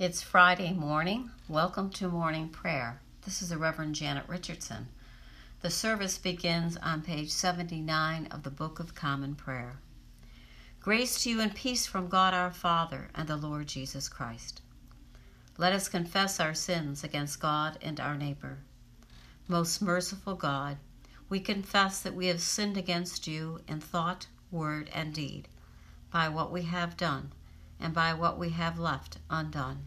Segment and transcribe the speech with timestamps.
[0.00, 1.30] It's Friday morning.
[1.46, 3.02] Welcome to morning prayer.
[3.26, 4.88] This is the Reverend Janet Richardson.
[5.60, 9.78] The service begins on page 79 of the Book of Common Prayer.
[10.80, 14.62] Grace to you and peace from God our Father and the Lord Jesus Christ.
[15.58, 18.60] Let us confess our sins against God and our neighbor.
[19.48, 20.78] Most merciful God,
[21.28, 25.46] we confess that we have sinned against you in thought, word, and deed,
[26.10, 27.32] by what we have done
[27.78, 29.86] and by what we have left undone.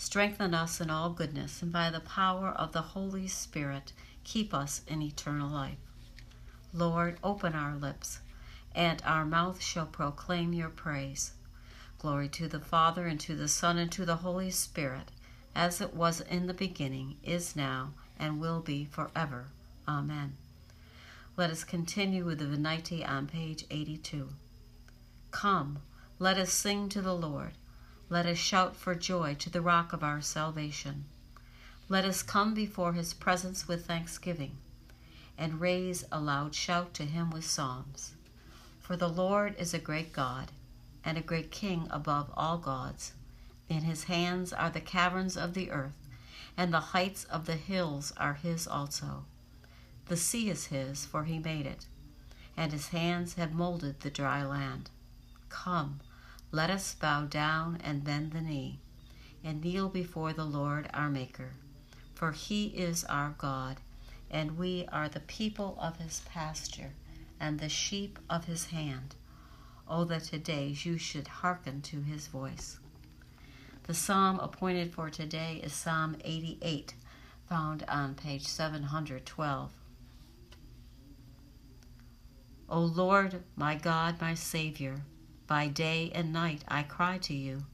[0.00, 4.80] Strengthen us in all goodness, and by the power of the Holy Spirit, keep us
[4.86, 5.76] in eternal life.
[6.72, 8.20] Lord, open our lips,
[8.76, 11.32] and our mouth shall proclaim your praise.
[11.98, 15.10] Glory to the Father, and to the Son, and to the Holy Spirit,
[15.52, 19.46] as it was in the beginning, is now, and will be forever.
[19.88, 20.34] Amen.
[21.36, 24.28] Let us continue with the Venite on page 82.
[25.32, 25.80] Come,
[26.20, 27.54] let us sing to the Lord.
[28.10, 31.04] Let us shout for joy to the rock of our salvation.
[31.90, 34.56] Let us come before his presence with thanksgiving
[35.36, 38.14] and raise a loud shout to him with psalms.
[38.80, 40.50] For the Lord is a great God
[41.04, 43.12] and a great King above all gods.
[43.68, 46.08] In his hands are the caverns of the earth,
[46.56, 49.26] and the heights of the hills are his also.
[50.06, 51.84] The sea is his, for he made it,
[52.56, 54.88] and his hands have molded the dry land.
[55.50, 56.00] Come,
[56.50, 58.80] let us bow down and bend the knee,
[59.44, 61.50] and kneel before the Lord our Maker.
[62.14, 63.76] For he is our God,
[64.30, 66.92] and we are the people of his pasture,
[67.38, 69.14] and the sheep of his hand.
[69.86, 72.78] Oh, that today you should hearken to his voice.
[73.84, 76.94] The psalm appointed for today is Psalm 88,
[77.48, 79.72] found on page 712.
[82.70, 85.00] O Lord, my God, my Savior,
[85.48, 87.64] by day and night I cry to you.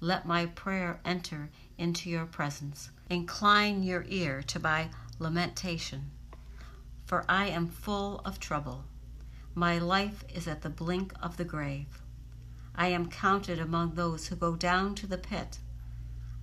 [0.00, 2.90] Let my prayer enter into your presence.
[3.08, 6.10] Incline your ear to my lamentation,
[7.06, 8.84] for I am full of trouble.
[9.54, 12.02] My life is at the blink of the grave.
[12.74, 15.58] I am counted among those who go down to the pit.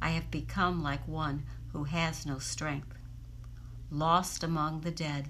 [0.01, 2.97] I have become like one who has no strength,
[3.91, 5.29] lost among the dead,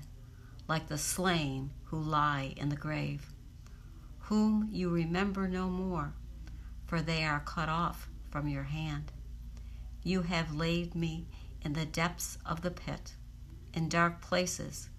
[0.69, 3.33] like the slain who lie in the grave
[4.27, 6.13] whom you remember no more,
[6.85, 9.09] for they are cut off from your hand.
[10.03, 11.27] You have laid me
[11.61, 13.13] in the depths of the pit,
[13.73, 14.89] in dark places,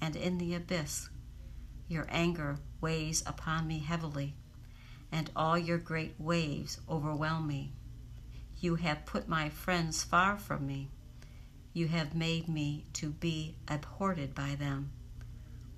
[0.00, 1.08] and in the abyss.
[1.86, 4.34] Your anger weighs upon me heavily,
[5.12, 7.74] and all your great waves overwhelm me.
[8.58, 10.90] You have put my friends far from me.
[11.72, 14.90] You have made me to be abhorred by them.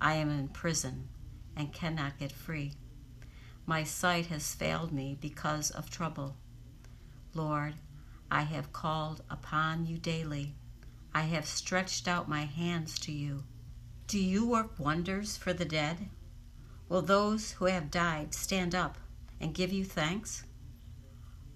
[0.01, 1.09] I am in prison
[1.55, 2.73] and cannot get free.
[3.67, 6.37] My sight has failed me because of trouble.
[7.33, 7.75] Lord,
[8.31, 10.55] I have called upon you daily.
[11.15, 13.45] I have stretched out my hands to you.
[14.07, 16.11] Do you work wonders for the dead?
[16.89, 18.99] Will those who have died stand up
[19.41, 20.45] and give you thanks?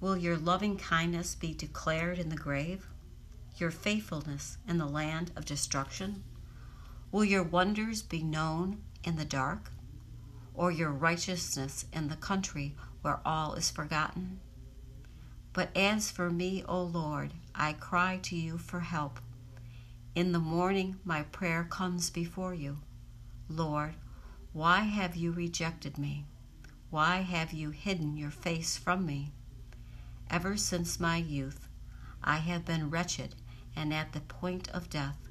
[0.00, 2.86] Will your loving kindness be declared in the grave?
[3.56, 6.25] Your faithfulness in the land of destruction?
[7.12, 9.72] Will your wonders be known in the dark?
[10.58, 14.41] Or your righteousness in the country where all is forgotten?
[15.52, 19.20] But as for me, O Lord, I cry to you for help.
[20.16, 22.78] In the morning my prayer comes before you.
[23.48, 23.94] Lord,
[24.52, 26.26] why have you rejected me?
[26.90, 29.32] Why have you hidden your face from me?
[30.28, 31.69] Ever since my youth,
[32.22, 33.36] I have been wretched
[33.76, 35.28] and at the point of death.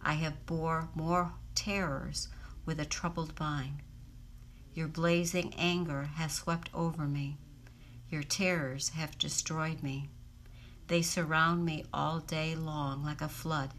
[0.00, 2.28] I have bore more terrors
[2.64, 3.82] with a troubled mind.
[4.74, 7.36] Your blazing anger has swept over me.
[8.10, 10.08] Your terrors have destroyed me.
[10.88, 13.70] They surround me all day long like a flood.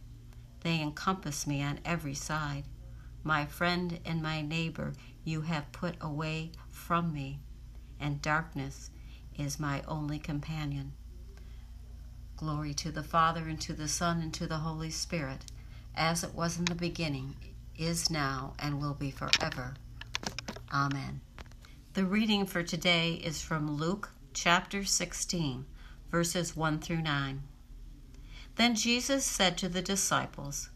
[0.61, 2.63] They encompass me on every side.
[3.23, 4.93] My friend and my neighbor
[5.25, 7.39] you have put away from me,
[7.99, 8.89] and darkness
[9.37, 10.93] is my only companion.
[12.37, 15.45] Glory to the Father, and to the Son, and to the Holy Spirit,
[15.93, 17.35] as it was in the beginning,
[17.77, 19.75] is now, and will be forever.
[20.75, 21.21] Amen.
[21.93, 25.65] The reading for today is from Luke chapter 16,
[26.11, 27.43] verses 1 through 9.
[28.57, 30.71] Then Jesus said to the disciples,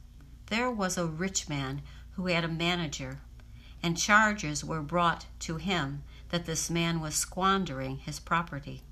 [0.46, 1.82] There was a rich man
[2.12, 3.20] who had a manager,
[3.84, 8.84] and charges were brought to him that this man was squandering his property.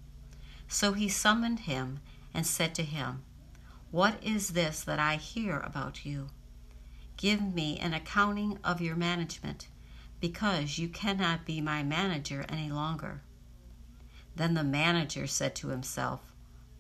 [0.68, 2.01] So he summoned him
[2.33, 3.24] and said to him,
[3.92, 6.27] What is this that I hear about you?
[7.15, 9.69] Give me an accounting of your management,
[10.19, 13.22] because you cannot be my manager any longer.
[14.36, 16.31] Then the manager said to himself,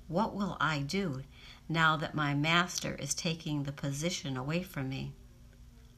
[0.07, 1.23] What will I do
[1.67, 5.13] now that my master is taking the position away from me?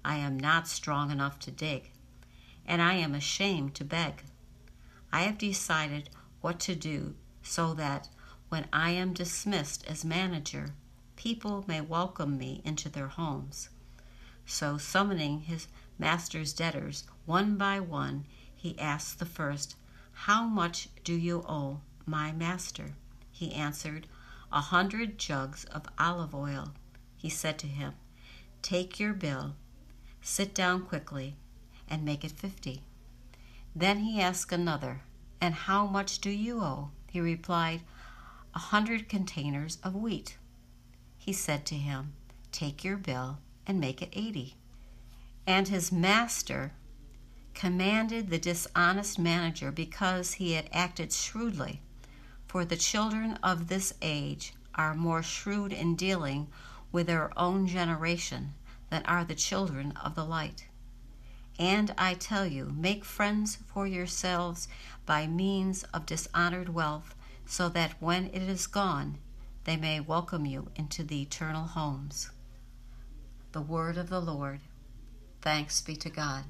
[0.04, 1.92] I am not strong enough to dig,
[2.66, 4.24] and I am ashamed to beg.
[5.12, 6.10] I have decided
[6.42, 8.10] what to do so that
[8.50, 10.74] when I am dismissed as manager,
[11.16, 13.70] people may welcome me into their homes.
[14.46, 19.76] So, summoning his master's debtors one by one, he asked the first,
[20.26, 22.96] how much do you owe my master?
[23.30, 24.08] He answered,
[24.52, 26.74] A hundred jugs of olive oil.
[27.16, 27.94] He said to him,
[28.64, 29.54] Take your bill,
[30.24, 31.36] sit down quickly,
[31.88, 32.82] and make it fifty.
[33.76, 35.02] Then he asked another,
[35.40, 36.90] And how much do you owe?
[37.12, 37.82] He replied,
[38.56, 40.36] A hundred containers of wheat.
[41.20, 42.14] He said to him,
[42.52, 43.38] Take your bill
[43.68, 44.56] and make it eighty.
[45.46, 46.74] And his master
[47.54, 51.82] commanded the dishonest manager because he had acted shrewdly.
[52.48, 56.48] For the children of this age are more shrewd in dealing
[56.92, 58.54] with their own generation
[58.90, 60.66] than are the children of the light.
[61.60, 64.68] And I tell you, make friends for yourselves
[65.06, 67.14] by means of dishonored wealth,
[67.46, 69.18] so that when it is gone,
[69.66, 72.32] they may welcome you into the eternal homes.
[73.52, 74.62] The word of the Lord.
[75.42, 76.46] Thanks be to God.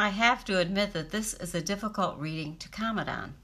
[0.00, 3.34] I have to admit that this is a difficult reading to comment on.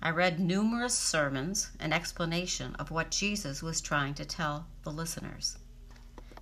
[0.00, 5.58] I read numerous sermons and explanation of what Jesus was trying to tell the listeners.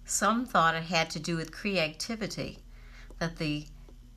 [0.04, 2.60] Some thought it had to do with creativity,
[3.19, 3.66] that the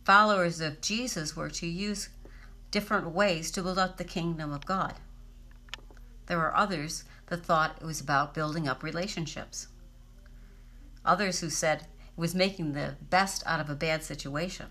[0.05, 2.09] followers of Jesus were to use
[2.69, 4.93] different ways to build up the kingdom of God.
[6.27, 9.67] There were others that thought it was about building up relationships.
[11.03, 14.67] Others who said it was making the best out of a bad situation.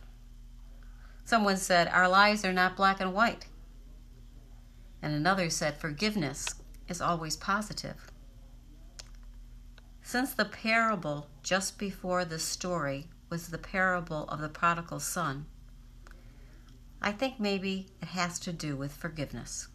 [1.26, 3.46] Someone said, Our lives are not black and white.
[5.02, 6.46] And another said, Forgiveness
[6.88, 8.12] is always positive.
[10.02, 15.46] Since the parable just before the story was the parable of the prodigal son,
[17.02, 19.66] I think maybe it has to do with forgiveness.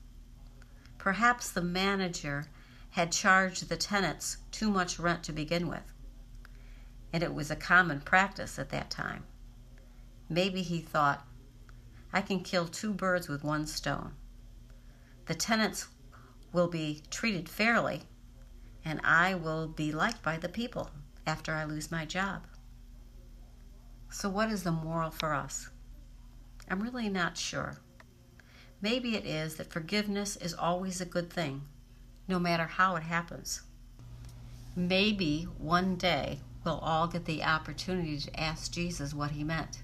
[0.97, 2.45] Perhaps the manager
[2.91, 5.91] had charged the tenants too much rent to begin with,
[7.11, 9.25] and it was a common practice at that time.
[10.29, 11.27] Maybe he thought,
[12.13, 14.13] I can kill two birds with one stone.
[15.25, 15.87] The tenants
[16.51, 18.03] will be treated fairly,
[18.83, 20.89] and I will be liked by the people
[21.25, 22.43] after I lose my job.
[24.09, 25.69] So, what is the moral for us?
[26.69, 27.77] I'm really not sure.
[28.81, 31.61] Maybe it is that forgiveness is always a good thing,
[32.27, 33.61] no matter how it happens.
[34.75, 39.83] Maybe one day we'll all get the opportunity to ask Jesus what he meant.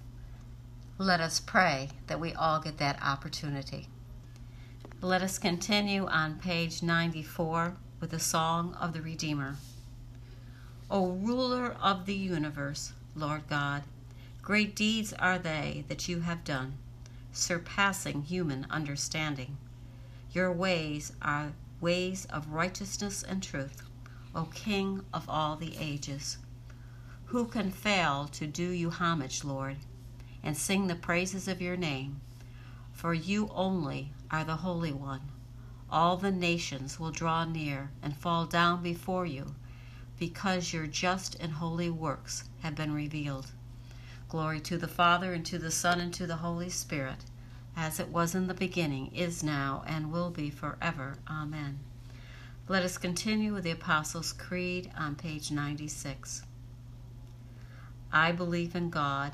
[1.00, 3.88] Let us pray that we all get that opportunity.
[5.00, 9.58] Let us continue on page 94 with the Song of the Redeemer.
[10.90, 13.84] O ruler of the universe, Lord God,
[14.42, 16.80] great deeds are they that you have done,
[17.32, 19.58] surpassing human understanding.
[20.32, 23.84] Your ways are ways of righteousness and truth,
[24.34, 26.40] O King of all the ages.
[27.26, 29.78] Who can fail to do you homage, Lord?
[30.44, 32.22] And sing the praises of your name.
[32.94, 35.22] For you only are the Holy One.
[35.90, 39.56] All the nations will draw near and fall down before you,
[40.20, 43.52] because your just and holy works have been revealed.
[44.30, 47.24] Glory to the Father, and to the Son, and to the Holy Spirit,
[47.78, 51.18] as it was in the beginning, is now, and will be forever.
[51.30, 51.80] Amen.
[52.68, 56.44] Let us continue with the Apostles' Creed on page 96.
[58.12, 59.34] I believe in God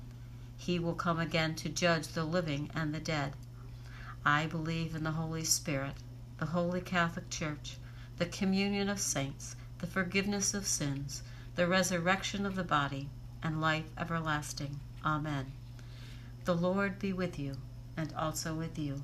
[0.61, 3.33] He will come again to judge the living and the dead.
[4.23, 5.95] I believe in the Holy Spirit,
[6.37, 7.77] the Holy Catholic Church,
[8.19, 11.23] the communion of saints, the forgiveness of sins,
[11.55, 13.09] the resurrection of the body,
[13.41, 14.79] and life everlasting.
[15.03, 15.51] Amen.
[16.45, 17.57] The Lord be with you,
[17.97, 19.01] and also with you.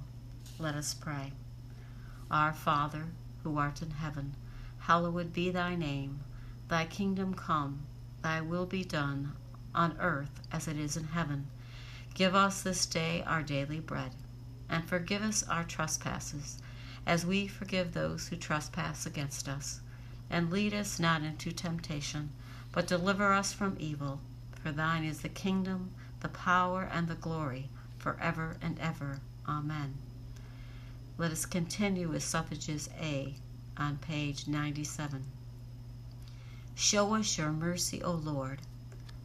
[0.59, 1.33] Let us pray.
[2.29, 3.05] Our Father,
[3.41, 4.35] who art in heaven,
[4.81, 6.19] hallowed be thy name.
[6.67, 7.87] Thy kingdom come,
[8.21, 9.33] thy will be done,
[9.77, 11.47] on earth as it is in heaven.
[12.15, 14.11] Give us this day our daily bread,
[14.67, 16.57] and forgive us our trespasses,
[17.05, 19.79] as we forgive those who trespass against us.
[20.29, 22.31] And lead us not into temptation,
[22.71, 24.19] but deliver us from evil.
[24.61, 29.21] For thine is the kingdom, the power, and the glory, forever and ever.
[29.47, 29.93] Amen.
[31.17, 33.35] Let us continue with suffrages A
[33.77, 35.23] on page 97.
[36.75, 38.59] Show us your mercy, O Lord,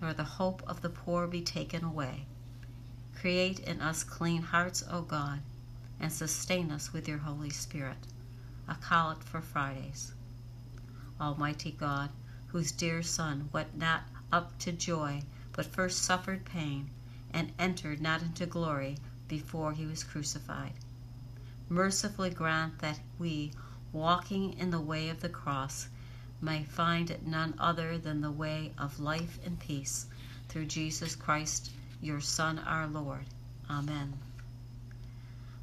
[0.00, 2.26] nor the hope of the poor be taken away.
[3.18, 5.40] Create in us clean hearts, O God,
[5.98, 8.06] and sustain us with your Holy Spirit.
[8.68, 10.12] A collect for Fridays.
[11.20, 12.10] Almighty God,
[12.48, 15.22] whose dear Son went not up to joy,
[15.52, 16.90] but first suffered pain,
[17.32, 18.98] and entered not into glory
[19.28, 20.74] before he was crucified.
[21.68, 23.52] Mercifully grant that we,
[23.92, 25.88] walking in the way of the cross,
[26.40, 30.06] may find it none other than the way of life and peace,
[30.48, 31.70] through Jesus Christ,
[32.02, 33.24] your Son, our Lord.
[33.70, 34.12] Amen.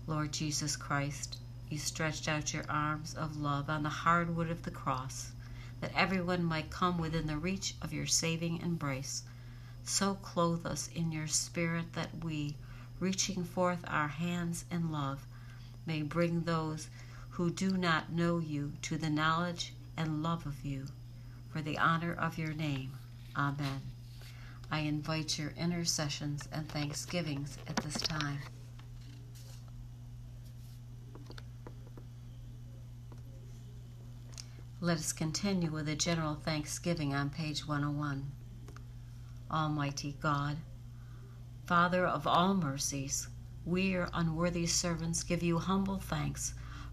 [0.07, 1.37] Lord Jesus Christ,
[1.69, 5.31] you stretched out your arms of love on the hard wood of the cross,
[5.79, 9.23] that everyone might come within the reach of your saving embrace.
[9.83, 12.55] So clothe us in your spirit that we,
[12.99, 15.25] reaching forth our hands in love,
[15.85, 16.87] may bring those
[17.31, 20.85] who do not know you to the knowledge and love of you,
[21.51, 22.91] for the honor of your name.
[23.35, 23.81] Amen.
[24.71, 28.39] I invite your intercessions and thanksgivings at this time.
[34.81, 38.31] Let us continue with a general thanksgiving on page 101.
[39.49, 40.57] Almighty God,
[41.67, 43.27] Father of all mercies,
[43.65, 46.53] we, your unworthy servants, give you humble thanks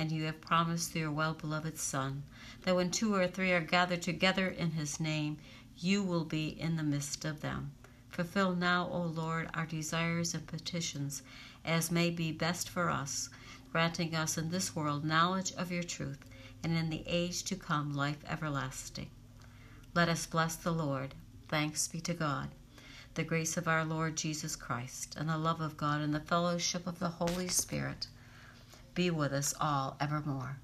[0.00, 2.22] And you have promised through your well beloved Son
[2.62, 5.36] that when two or three are gathered together in his name,
[5.76, 7.72] you will be in the midst of them.
[8.08, 11.22] Fulfill now, O Lord, our desires and petitions
[11.66, 13.28] as may be best for us,
[13.72, 16.24] granting us in this world knowledge of your truth,
[16.62, 19.10] and in the age to come life everlasting.
[19.92, 21.14] Let us bless the Lord.
[21.46, 22.48] Thanks be to God
[23.16, 26.86] the grace of our Lord Jesus Christ, and the love of God, and the fellowship
[26.86, 28.06] of the Holy Spirit
[29.00, 30.60] be with us all evermore.